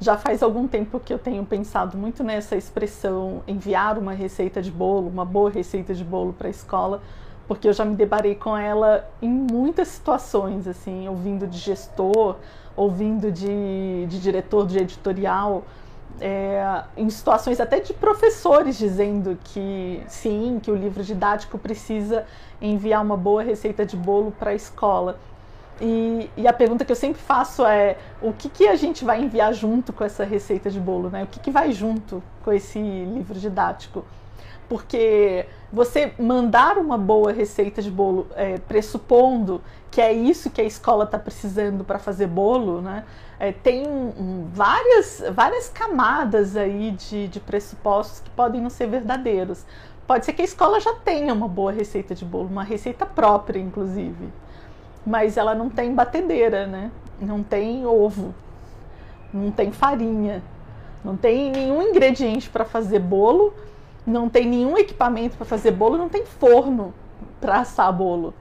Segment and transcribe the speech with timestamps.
[0.00, 4.70] já faz algum tempo que eu tenho pensado muito nessa expressão enviar uma receita de
[4.70, 7.02] bolo, uma boa receita de bolo para a escola,
[7.48, 12.36] porque eu já me deparei com ela em muitas situações, assim, ouvindo de gestor,
[12.76, 15.64] ouvindo de, de diretor de editorial,
[16.20, 22.24] é, em situações até de professores dizendo que sim, que o livro didático precisa
[22.60, 25.18] enviar uma boa receita de bolo para a escola.
[25.80, 29.22] E, e, a pergunta que eu sempre faço é o que, que a gente vai
[29.22, 31.22] enviar junto com essa receita de bolo, né?
[31.22, 34.04] O que, que vai junto com esse livro didático?
[34.68, 40.64] Porque você mandar uma boa receita de bolo, é, pressupondo que é isso que a
[40.64, 43.04] escola está precisando para fazer bolo, né?
[43.38, 49.64] É, tem um, várias, várias camadas aí de, de pressupostos que podem não ser verdadeiros.
[50.06, 53.60] Pode ser que a escola já tenha uma boa receita de bolo, uma receita própria,
[53.60, 54.28] inclusive
[55.08, 56.90] mas ela não tem batedeira, né?
[57.18, 58.34] Não tem ovo,
[59.32, 60.42] não tem farinha,
[61.02, 63.54] não tem nenhum ingrediente para fazer bolo,
[64.06, 66.92] não tem nenhum equipamento para fazer bolo, não tem forno
[67.40, 68.34] para assar bolo.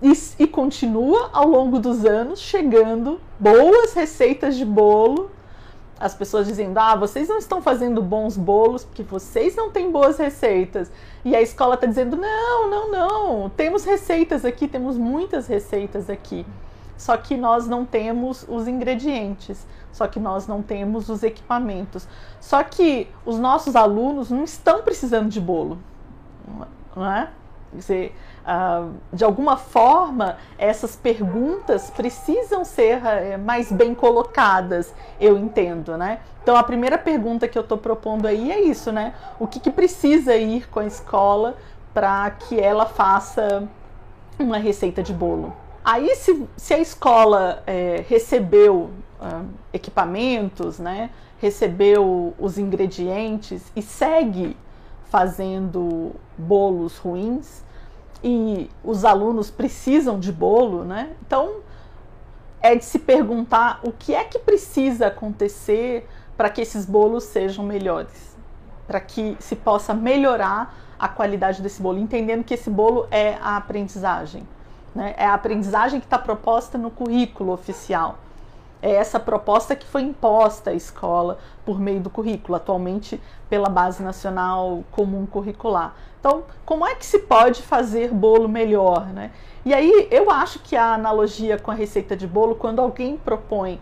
[0.00, 5.30] E, e, continua ao longo dos anos chegando boas receitas de bolo
[6.00, 10.16] as pessoas dizendo: ah, vocês não estão fazendo bons bolos porque vocês não têm boas
[10.16, 10.90] receitas.
[11.22, 16.46] E a escola está dizendo: não, não, não, temos receitas aqui, temos muitas receitas aqui.
[16.96, 22.08] Só que nós não temos os ingredientes, só que nós não temos os equipamentos.
[22.40, 25.78] Só que os nossos alunos não estão precisando de bolo,
[26.94, 27.30] não é?
[27.72, 35.96] Dizer, uh, de alguma forma, essas perguntas precisam ser uh, mais bem colocadas, eu entendo,
[35.96, 36.18] né?
[36.42, 39.14] Então, a primeira pergunta que eu estou propondo aí é isso, né?
[39.38, 41.56] O que, que precisa ir com a escola
[41.94, 43.68] para que ela faça
[44.38, 45.54] uma receita de bolo?
[45.84, 48.90] Aí, se, se a escola é, recebeu
[49.20, 51.10] uh, equipamentos, né?
[51.38, 54.56] Recebeu os ingredientes e segue
[55.10, 57.64] fazendo bolos ruins
[58.22, 61.10] e os alunos precisam de bolo, né?
[61.26, 61.56] Então
[62.62, 67.64] é de se perguntar o que é que precisa acontecer para que esses bolos sejam
[67.64, 68.36] melhores,
[68.86, 73.56] para que se possa melhorar a qualidade desse bolo, entendendo que esse bolo é a
[73.56, 74.46] aprendizagem,
[74.94, 75.14] né?
[75.16, 78.18] É a aprendizagem que está proposta no currículo oficial
[78.82, 84.02] é essa proposta que foi imposta à escola por meio do currículo, atualmente pela Base
[84.02, 85.94] Nacional Comum Curricular.
[86.18, 89.30] Então, como é que se pode fazer bolo melhor, né?
[89.64, 93.80] E aí eu acho que a analogia com a receita de bolo, quando alguém propõe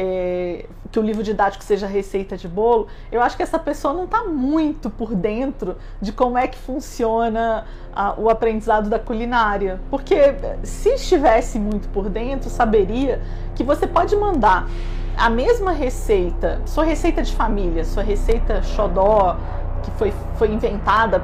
[0.00, 4.04] é, que o livro didático seja receita de bolo, eu acho que essa pessoa não
[4.04, 9.80] está muito por dentro de como é que funciona a, o aprendizado da culinária.
[9.90, 13.20] Porque se estivesse muito por dentro, saberia
[13.56, 14.68] que você pode mandar
[15.16, 19.36] a mesma receita, sua receita de família, sua receita xodó,
[19.82, 21.20] que foi, foi inventada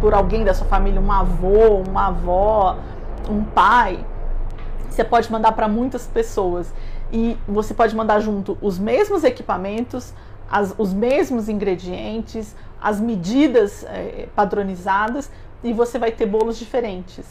[0.00, 2.78] por alguém da sua família, um avô, uma avó,
[3.28, 4.02] um pai,
[4.94, 6.72] você pode mandar para muitas pessoas
[7.12, 10.14] e você pode mandar junto os mesmos equipamentos,
[10.50, 15.30] as, os mesmos ingredientes, as medidas é, padronizadas
[15.62, 17.26] e você vai ter bolos diferentes.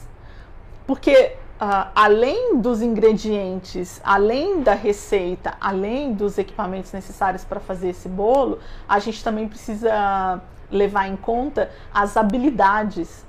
[0.85, 8.09] Porque uh, além dos ingredientes, além da receita, além dos equipamentos necessários para fazer esse
[8.09, 8.59] bolo,
[8.89, 13.25] a gente também precisa levar em conta as habilidades,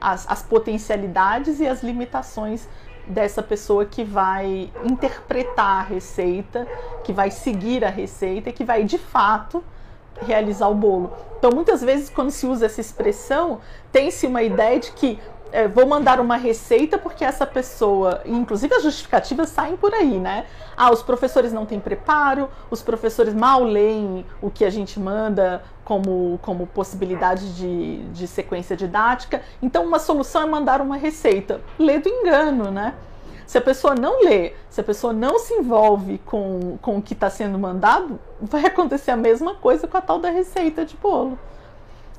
[0.00, 2.66] as, as potencialidades e as limitações
[3.06, 6.66] dessa pessoa que vai interpretar a receita,
[7.04, 9.62] que vai seguir a receita e que vai de fato
[10.20, 11.12] realizar o bolo.
[11.38, 13.60] Então, muitas vezes, quando se usa essa expressão,
[13.90, 15.18] tem-se uma ideia de que
[15.52, 20.46] é, vou mandar uma receita porque essa pessoa, inclusive as justificativas saem por aí, né?
[20.74, 25.62] Ah, os professores não têm preparo, os professores mal leem o que a gente manda
[25.84, 29.42] como, como possibilidade de, de sequência didática.
[29.60, 31.60] Então, uma solução é mandar uma receita.
[31.78, 32.94] Lê do engano, né?
[33.46, 37.12] Se a pessoa não lê, se a pessoa não se envolve com, com o que
[37.12, 41.38] está sendo mandado, vai acontecer a mesma coisa com a tal da receita de bolo.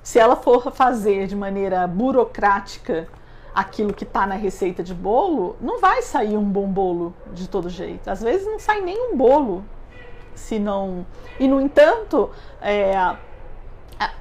[0.03, 3.07] Se ela for fazer de maneira burocrática
[3.53, 7.69] aquilo que está na receita de bolo, não vai sair um bom bolo de todo
[7.69, 8.09] jeito.
[8.09, 9.63] Às vezes não sai nem um bolo,
[10.33, 11.05] se não.
[11.39, 12.29] E no entanto,
[12.61, 13.15] é,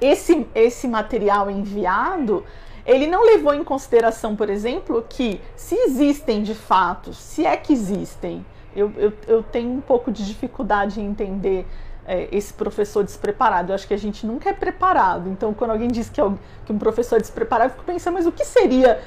[0.01, 2.45] esse, esse material enviado
[2.85, 7.73] ele não levou em consideração, por exemplo, que se existem de fato, se é que
[7.73, 8.45] existem,
[8.75, 11.67] eu, eu, eu tenho um pouco de dificuldade em entender
[12.05, 13.71] é, esse professor despreparado.
[13.71, 15.29] Eu acho que a gente nunca é preparado.
[15.29, 16.25] Então, quando alguém diz que, é,
[16.65, 19.01] que um professor é despreparado, eu fico pensando, mas o que seria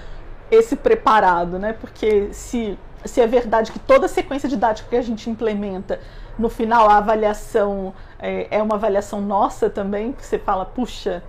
[0.49, 1.73] esse preparado, né?
[1.73, 5.99] Porque se, se é verdade que toda sequência didática que a gente implementa
[6.37, 11.23] no final a avaliação é, é uma avaliação nossa também, que você fala, puxa,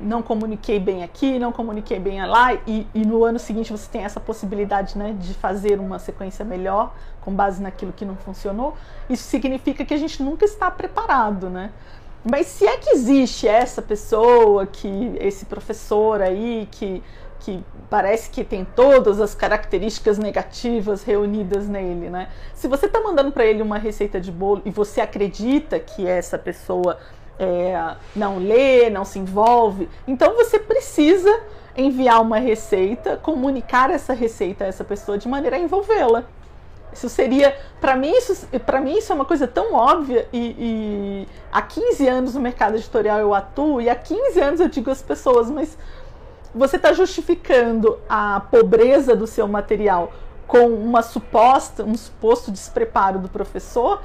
[0.00, 4.04] não comuniquei bem aqui, não comuniquei bem lá, e, e, no ano seguinte você tem
[4.04, 8.76] essa possibilidade né, de fazer uma sequência melhor com base naquilo que não funcionou,
[9.10, 11.70] isso significa que a gente nunca está preparado, né?
[12.24, 17.02] Mas se é que existe essa pessoa, que esse professor aí que,
[17.40, 22.28] que parece que tem todas as características negativas reunidas nele, né?
[22.54, 26.38] Se você está mandando para ele uma receita de bolo e você acredita que essa
[26.38, 26.98] pessoa
[27.38, 31.40] é, não lê, não se envolve, então você precisa
[31.76, 36.24] enviar uma receita, comunicar essa receita a essa pessoa de maneira a envolvê-la.
[36.92, 41.28] Isso seria, para mim, isso, para mim isso é uma coisa tão óbvia e, e,
[41.52, 45.02] há 15 anos no mercado editorial eu atuo e há 15 anos eu digo às
[45.02, 45.76] pessoas, mas
[46.54, 50.12] você está justificando a pobreza do seu material
[50.46, 54.00] com uma suposta, um suposto despreparo do professor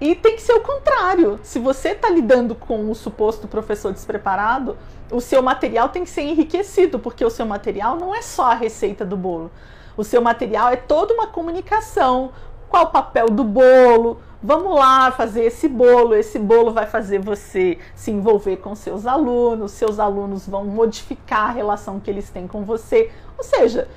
[0.00, 1.40] e tem que ser o contrário.
[1.42, 4.76] Se você está lidando com o suposto professor despreparado,
[5.10, 8.54] o seu material tem que ser enriquecido, porque o seu material não é só a
[8.54, 9.50] receita do bolo.
[9.96, 12.32] O seu material é toda uma comunicação.
[12.68, 14.20] Qual o papel do bolo?
[14.46, 16.14] Vamos lá fazer esse bolo.
[16.14, 19.72] Esse bolo vai fazer você se envolver com seus alunos.
[19.72, 23.10] Seus alunos vão modificar a relação que eles têm com você.
[23.36, 23.88] Ou seja,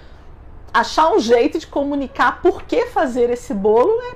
[0.74, 4.16] achar um jeito de comunicar por que fazer esse bolo é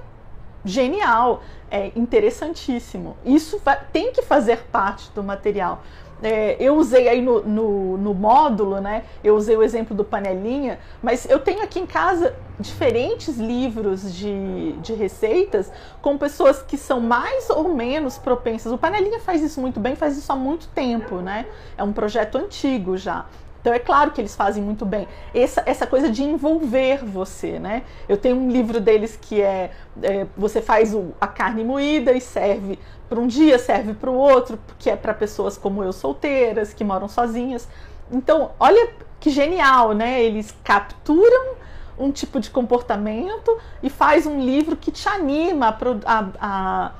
[0.66, 3.18] genial, é interessantíssimo.
[3.26, 3.62] Isso
[3.92, 5.84] tem que fazer parte do material.
[6.22, 9.04] É, eu usei aí no, no, no, módulo, né?
[9.22, 14.72] Eu usei o exemplo do panelinha, mas eu tenho aqui em casa diferentes livros de,
[14.74, 15.70] de receitas
[16.02, 18.72] com pessoas que são mais ou menos propensas.
[18.72, 21.46] O panelinha faz isso muito bem, faz isso há muito tempo, né?
[21.78, 23.26] É um projeto antigo já.
[23.64, 25.08] Então é claro que eles fazem muito bem.
[25.34, 27.84] Essa, essa coisa de envolver você, né?
[28.10, 29.72] Eu tenho um livro deles que é,
[30.02, 32.78] é você faz o, a carne moída e serve
[33.08, 36.84] para um dia, serve para o outro, que é para pessoas como eu solteiras, que
[36.84, 37.66] moram sozinhas.
[38.12, 40.22] Então, olha que genial, né?
[40.22, 41.56] Eles capturam
[41.98, 46.92] um tipo de comportamento e faz um livro que te anima a, a, a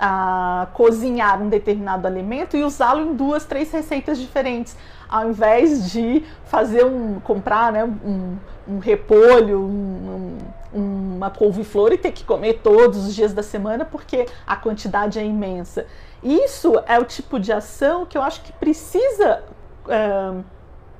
[0.00, 4.74] a cozinhar um determinado alimento e usá-lo em duas, três receitas diferentes,
[5.06, 8.36] ao invés de fazer um comprar, né, um,
[8.66, 10.38] um repolho, um,
[10.72, 15.18] um, uma couve-flor e ter que comer todos os dias da semana porque a quantidade
[15.18, 15.86] é imensa.
[16.22, 19.42] Isso é o tipo de ação que eu acho que precisa
[19.84, 20.42] uh,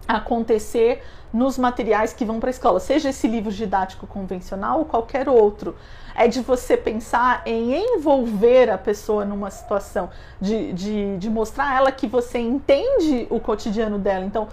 [0.07, 1.03] acontecer
[1.33, 5.77] nos materiais que vão para a escola, seja esse livro didático convencional ou qualquer outro.
[6.15, 10.11] É de você pensar em envolver a pessoa numa situação,
[10.41, 14.25] de, de, de mostrar a ela que você entende o cotidiano dela.
[14.25, 14.49] Então,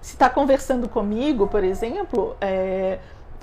[0.00, 2.98] se está conversando comigo, por exemplo, é,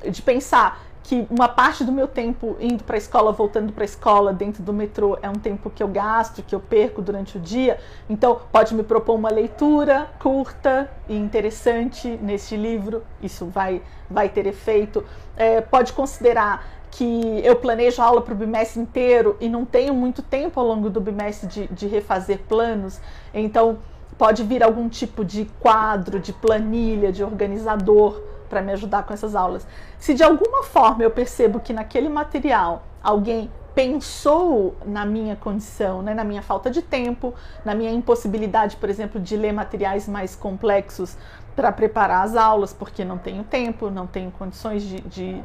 [0.10, 3.86] de pensar que uma parte do meu tempo indo para a escola, voltando para a
[3.86, 7.40] escola, dentro do metrô, é um tempo que eu gasto, que eu perco durante o
[7.40, 7.80] dia.
[8.08, 14.46] Então, pode me propor uma leitura curta e interessante neste livro, isso vai, vai ter
[14.46, 15.04] efeito.
[15.36, 19.96] É, pode considerar que eu planejo a aula para o bimestre inteiro e não tenho
[19.96, 23.02] muito tempo ao longo do bimestre de, de refazer planos,
[23.34, 23.80] então
[24.16, 29.36] pode vir algum tipo de quadro, de planilha, de organizador para me ajudar com essas
[29.36, 29.66] aulas.
[29.98, 36.14] Se de alguma forma eu percebo que naquele material alguém pensou na minha condição, né,
[36.14, 37.34] na minha falta de tempo,
[37.64, 41.16] na minha impossibilidade, por exemplo, de ler materiais mais complexos
[41.56, 45.44] para preparar as aulas, porque não tenho tempo, não tenho condições de, de,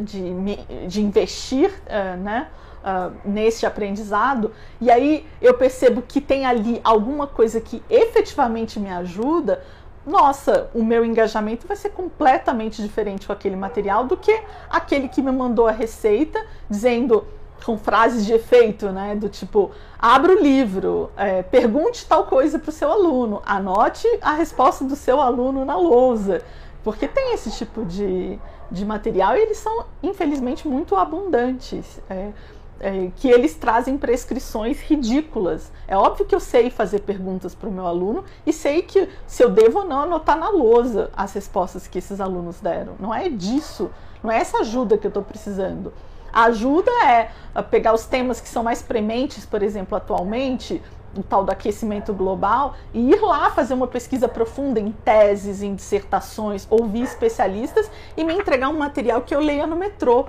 [0.00, 2.48] de, de investir uh, né,
[2.82, 8.90] uh, nesse aprendizado, e aí eu percebo que tem ali alguma coisa que efetivamente me
[8.90, 9.62] ajuda,
[10.06, 15.20] nossa, o meu engajamento vai ser completamente diferente com aquele material do que aquele que
[15.20, 17.26] me mandou a receita dizendo
[17.64, 19.16] com frases de efeito, né?
[19.16, 24.32] Do tipo, abra o livro, é, pergunte tal coisa para o seu aluno, anote a
[24.34, 26.42] resposta do seu aluno na lousa.
[26.84, 28.38] Porque tem esse tipo de,
[28.70, 32.00] de material e eles são, infelizmente, muito abundantes.
[32.08, 32.30] É,
[32.80, 35.72] é, que eles trazem prescrições ridículas.
[35.88, 39.42] É óbvio que eu sei fazer perguntas para o meu aluno e sei que se
[39.42, 42.94] eu devo ou não anotar na lousa as respostas que esses alunos deram.
[42.98, 43.90] Não é disso,
[44.22, 45.92] não é essa ajuda que eu estou precisando.
[46.32, 47.30] A ajuda é
[47.70, 50.82] pegar os temas que são mais prementes, por exemplo, atualmente,
[51.16, 55.74] o tal do aquecimento global, e ir lá fazer uma pesquisa profunda em teses, em
[55.74, 60.26] dissertações, ouvir especialistas e me entregar um material que eu leia no metrô.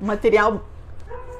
[0.00, 0.62] Material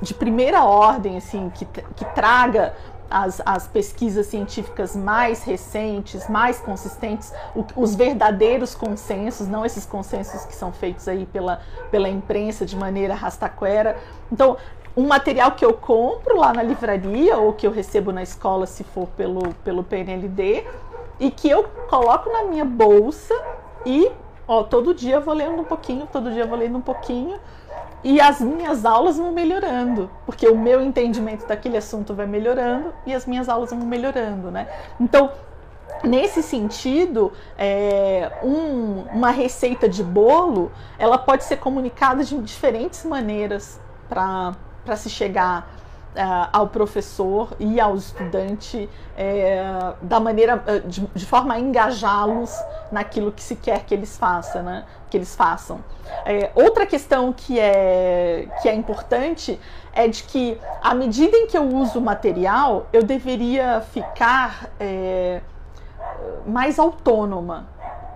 [0.01, 2.75] de primeira ordem, assim, que, que traga
[3.11, 10.45] as, as, pesquisas científicas mais recentes, mais consistentes, o, os verdadeiros consensos, não esses consensos
[10.45, 13.97] que são feitos aí pela, pela imprensa de maneira rastaquera.
[14.31, 14.57] Então,
[14.97, 18.85] um material que eu compro lá na livraria ou que eu recebo na escola se
[18.85, 20.65] for pelo, pelo PNLD
[21.21, 23.35] e que eu coloco na minha bolsa
[23.87, 24.11] e
[24.47, 27.39] ó, todo dia eu vou lendo um pouquinho, todo dia eu vou lendo um pouquinho
[28.03, 33.15] e as minhas aulas vão melhorando, porque o meu entendimento daquele assunto vai melhorando e
[33.15, 34.69] as minhas aulas vão melhorando, né?
[35.01, 35.33] Então,
[36.05, 43.81] nesse sentido, é, um, uma receita de bolo, ela pode ser comunicada de diferentes maneiras
[44.09, 44.55] para
[44.97, 45.69] se chegar
[46.15, 49.63] uh, ao professor e ao estudante é,
[50.03, 52.55] da maneira eh, de, de forma a engajá-los
[52.91, 54.85] naquilo que se quer que eles façam, né?
[55.11, 55.81] Que eles façam.
[56.25, 59.59] É, outra questão que é que é importante
[59.93, 65.41] é de que à medida em que eu uso o material, eu deveria ficar é,
[66.47, 67.67] mais autônoma.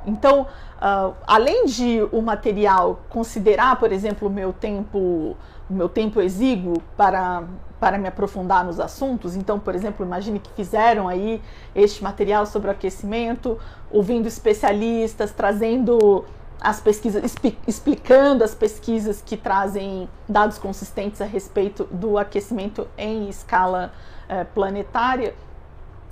[0.05, 5.37] Então, uh, além de o material considerar, por exemplo, o meu tempo
[5.73, 7.45] o meu tempo exíguo para,
[7.83, 9.35] para me aprofundar nos assuntos.
[9.35, 11.43] Então, por exemplo, imagine que fizeram aí
[11.75, 13.59] este material sobre o aquecimento,
[13.91, 16.25] ouvindo especialistas, trazendo
[16.61, 17.35] as pesquisas,
[17.67, 23.93] explicando as pesquisas que trazem dados consistentes a respeito do aquecimento em escala
[24.29, 25.35] eh, planetária.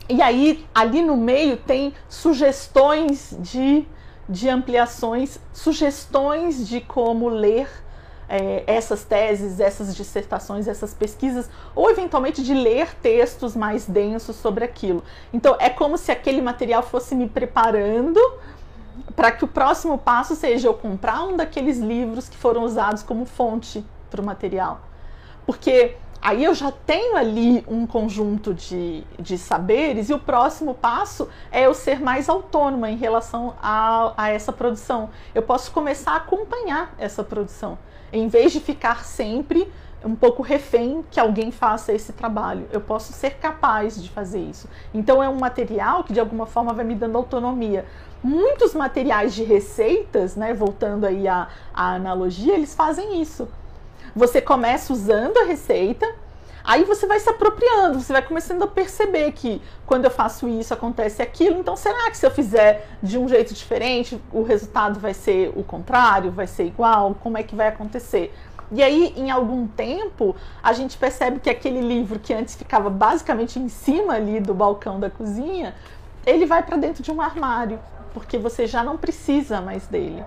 [0.08, 3.86] E aí, ali no meio, tem sugestões de,
[4.28, 7.68] de ampliações, sugestões de como ler
[8.30, 14.64] é, essas teses, essas dissertações, essas pesquisas, ou eventualmente de ler textos mais densos sobre
[14.64, 15.02] aquilo.
[15.32, 18.20] Então é como se aquele material fosse me preparando
[19.16, 23.26] para que o próximo passo seja eu comprar um daqueles livros que foram usados como
[23.26, 24.80] fonte para o material.
[25.44, 31.28] Porque aí eu já tenho ali um conjunto de, de saberes e o próximo passo
[31.50, 35.10] é eu ser mais autônoma em relação a, a essa produção.
[35.34, 37.76] Eu posso começar a acompanhar essa produção
[38.12, 39.70] em vez de ficar sempre
[40.04, 42.66] um pouco refém que alguém faça esse trabalho.
[42.72, 44.68] Eu posso ser capaz de fazer isso.
[44.94, 47.84] Então é um material que de alguma forma vai me dando autonomia.
[48.22, 53.48] Muitos materiais de receitas, né, voltando aí à, à analogia, eles fazem isso.
[54.14, 56.06] Você começa usando a receita,
[56.62, 60.74] Aí você vai se apropriando, você vai começando a perceber que quando eu faço isso
[60.74, 65.14] acontece aquilo, então será que se eu fizer de um jeito diferente, o resultado vai
[65.14, 67.14] ser o contrário, vai ser igual?
[67.22, 68.32] Como é que vai acontecer?
[68.72, 73.58] E aí, em algum tempo, a gente percebe que aquele livro que antes ficava basicamente
[73.58, 75.74] em cima ali do balcão da cozinha,
[76.24, 77.80] ele vai para dentro de um armário,
[78.14, 80.24] porque você já não precisa mais dele.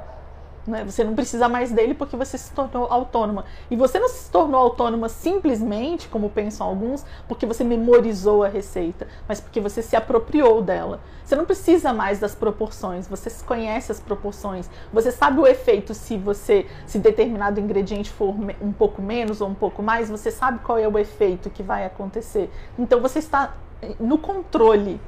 [0.65, 0.83] Né?
[0.85, 3.45] Você não precisa mais dele porque você se tornou autônoma.
[3.69, 9.07] E você não se tornou autônoma simplesmente, como pensam alguns, porque você memorizou a receita,
[9.27, 11.01] mas porque você se apropriou dela.
[11.25, 16.17] Você não precisa mais das proporções, você conhece as proporções, você sabe o efeito se
[16.17, 20.77] você, se determinado ingrediente for um pouco menos ou um pouco mais, você sabe qual
[20.77, 22.51] é o efeito que vai acontecer.
[22.77, 23.53] Então você está
[23.99, 24.99] no controle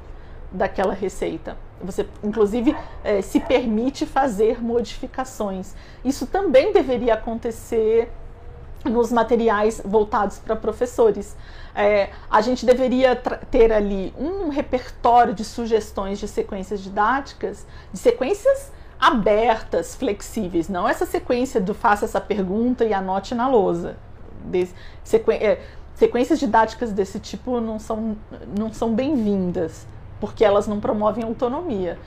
[0.50, 1.56] daquela receita.
[1.80, 2.74] Você, inclusive,
[3.04, 5.74] é, se permite fazer modificações.
[6.04, 8.10] Isso também deveria acontecer
[8.84, 11.36] nos materiais voltados para professores.
[11.74, 13.14] É, a gente deveria
[13.50, 21.04] ter ali um repertório de sugestões de sequências didáticas, de sequências abertas, flexíveis, não essa
[21.04, 23.96] sequência do faça essa pergunta e anote na lousa.
[24.42, 24.68] De,
[25.04, 25.60] sequ, é,
[25.94, 28.16] sequências didáticas desse tipo não são,
[28.56, 29.86] não são bem-vindas
[30.20, 31.98] porque elas não promovem autonomia.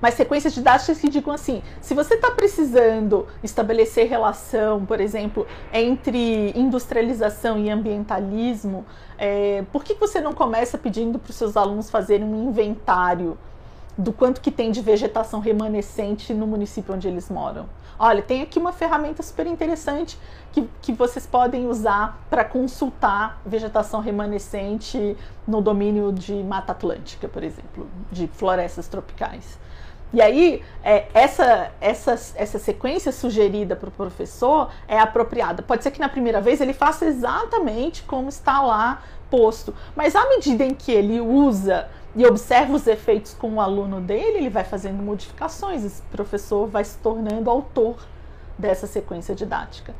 [0.00, 6.52] Mas sequências didáticas que digam assim: se você está precisando estabelecer relação, por exemplo, entre
[6.56, 8.84] industrialização e ambientalismo,
[9.18, 13.36] é, por que você não começa pedindo para os seus alunos fazerem um inventário
[13.96, 17.66] do quanto que tem de vegetação remanescente no município onde eles moram?
[17.98, 20.18] Olha, tem aqui uma ferramenta super interessante
[20.52, 27.42] que, que vocês podem usar para consultar vegetação remanescente no domínio de Mata Atlântica, por
[27.42, 29.58] exemplo, de florestas tropicais.
[30.12, 35.62] E aí, é, essa, essa, essa sequência sugerida para o professor é apropriada.
[35.62, 40.28] Pode ser que na primeira vez ele faça exatamente como está lá posto, mas à
[40.28, 44.64] medida em que ele usa e observa os efeitos com o aluno dele, ele vai
[44.64, 45.84] fazendo modificações.
[45.84, 47.96] Esse professor vai se tornando autor
[48.58, 49.94] dessa sequência didática.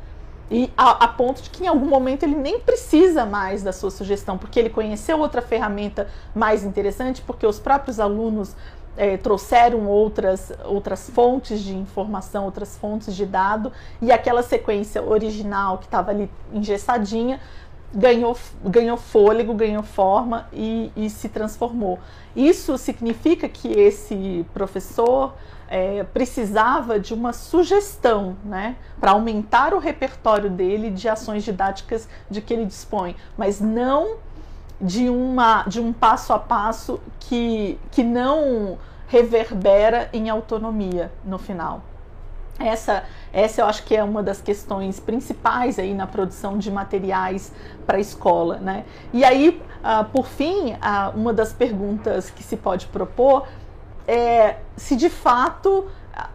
[0.49, 3.91] E a, a, ponto de que em algum momento ele nem precisa mais da sua
[3.91, 8.55] sugestão, porque ele conheceu outra ferramenta mais interessante, porque os próprios alunos
[8.95, 13.71] é, trouxeram outras, outras fontes de informação, outras fontes de dado,
[14.01, 17.39] e aquela sequência original que estava ali engessadinha
[17.93, 21.99] ganhou, ganhou fôlego, ganhou forma e, e se transformou.
[22.35, 25.33] Isso significa que esse professor
[25.67, 32.41] é, precisava de uma sugestão, né, para aumentar o repertório dele de ações didáticas de
[32.41, 34.17] que ele dispõe, mas não
[34.79, 38.77] de, uma, de um passo a passo que, que não
[39.07, 41.81] reverbera em autonomia no final.
[42.59, 47.51] Essa, essa eu acho que é uma das questões principais aí na produção de materiais
[47.85, 48.85] para a escola, né?
[49.13, 53.47] E aí, uh, por fim, uh, uma das perguntas que se pode propor
[54.07, 55.87] é se de fato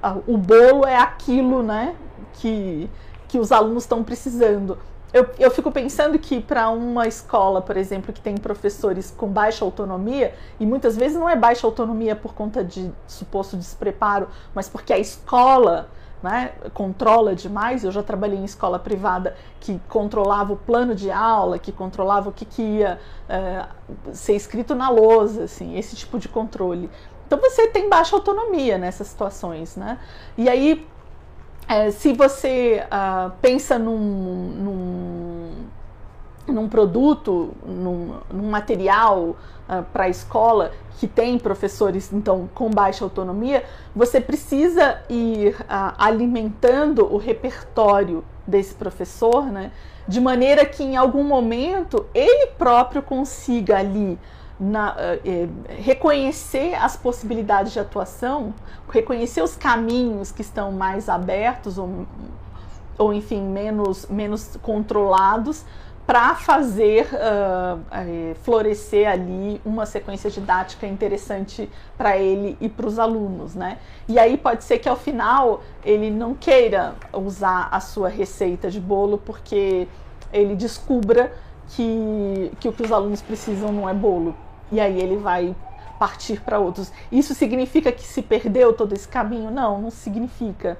[0.04, 1.96] uh, o bolo é aquilo, né,
[2.34, 2.88] que,
[3.26, 4.78] que os alunos estão precisando.
[5.12, 9.62] Eu, eu fico pensando que para uma escola, por exemplo, que tem professores com baixa
[9.62, 14.92] autonomia, e muitas vezes não é baixa autonomia por conta de suposto despreparo, mas porque
[14.92, 15.90] a escola
[16.22, 17.84] né, controla demais.
[17.84, 22.32] Eu já trabalhei em escola privada que controlava o plano de aula, que controlava o
[22.32, 22.98] que, que ia
[23.28, 23.66] é,
[24.12, 26.88] ser escrito na lousa, assim, esse tipo de controle.
[27.26, 29.98] Então você tem baixa autonomia nessas situações, né?
[30.36, 30.86] E aí,
[31.66, 35.50] é, se você uh, pensa num, num,
[36.46, 39.36] num produto, num, num material
[39.68, 45.94] uh, para a escola que tem professores então com baixa autonomia, você precisa ir uh,
[45.98, 49.70] alimentando o repertório desse professor, né,
[50.06, 54.18] de maneira que em algum momento ele próprio consiga ali
[54.58, 58.52] na, uh, reconhecer as possibilidades de atuação,
[58.90, 62.06] reconhecer os caminhos que estão mais abertos ou,
[62.98, 65.64] ou enfim menos menos controlados
[66.06, 73.54] para fazer uh, florescer ali uma sequência didática interessante para ele e para os alunos,
[73.54, 73.78] né?
[74.08, 78.80] E aí pode ser que ao final ele não queira usar a sua receita de
[78.80, 79.86] bolo porque
[80.32, 81.32] ele descubra
[81.68, 84.34] que, que o que os alunos precisam não é bolo.
[84.70, 85.54] E aí ele vai
[85.98, 86.92] partir para outros.
[87.12, 89.50] Isso significa que se perdeu todo esse caminho?
[89.50, 90.76] Não, não significa.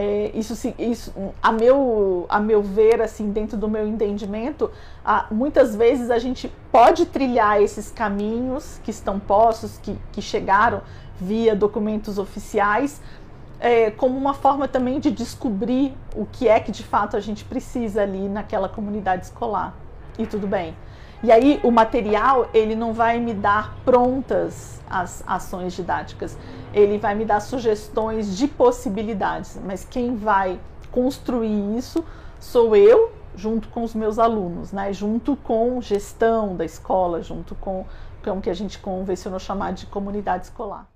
[0.00, 1.12] É, isso, isso
[1.42, 4.70] a, meu, a meu ver, assim, dentro do meu entendimento,
[5.04, 10.82] a, muitas vezes a gente pode trilhar esses caminhos que estão postos, que, que chegaram
[11.20, 13.02] via documentos oficiais,
[13.58, 17.44] é, como uma forma também de descobrir o que é que de fato a gente
[17.44, 19.74] precisa ali naquela comunidade escolar.
[20.18, 20.76] E tudo bem.
[21.22, 26.38] E aí o material ele não vai me dar prontas as ações didáticas,
[26.72, 30.58] ele vai me dar sugestões de possibilidades, mas quem vai
[30.92, 32.04] construir isso
[32.38, 34.92] sou eu junto com os meus alunos, né?
[34.92, 37.84] junto com gestão da escola, junto com,
[38.24, 40.86] com o que a gente convencionou chamar de comunidade escolar.